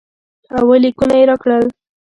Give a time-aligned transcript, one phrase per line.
[0.55, 1.65] اووه لیکونه یې راکړل.